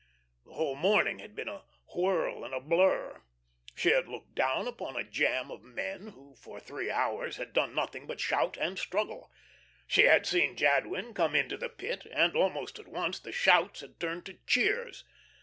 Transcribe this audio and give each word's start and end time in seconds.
The 0.45 0.53
whole 0.53 0.73
morning 0.73 1.19
had 1.19 1.35
been 1.35 1.47
a 1.47 1.61
whirl 1.93 2.43
and 2.43 2.55
a 2.55 2.59
blur. 2.59 3.21
She 3.75 3.91
had 3.91 4.07
looked 4.07 4.33
down 4.33 4.67
upon 4.67 4.95
a 4.97 5.03
jam 5.03 5.51
of 5.51 5.61
men, 5.61 6.07
who 6.07 6.33
for 6.33 6.59
three 6.59 6.89
hours 6.89 7.37
had 7.37 7.53
done 7.53 7.75
nothing 7.75 8.07
but 8.07 8.19
shout 8.19 8.57
and 8.57 8.79
struggle. 8.79 9.31
She 9.85 10.05
had 10.05 10.25
seen 10.25 10.57
Jadwin 10.57 11.13
come 11.13 11.35
into 11.35 11.55
the 11.55 11.69
Pit, 11.69 12.07
and 12.11 12.35
almost 12.35 12.79
at 12.79 12.87
once 12.87 13.19
the 13.19 13.31
shouts 13.31 13.81
had 13.81 13.99
turned 13.99 14.25
to 14.25 14.39
cheers. 14.47 15.03